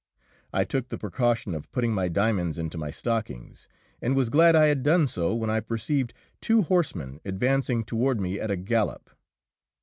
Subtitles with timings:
[0.51, 3.67] I took the precaution of putting my diamonds into my stockings,
[4.01, 8.39] and was glad I had done so when I perceived two horsemen advancing toward me
[8.39, 9.11] at a gallop.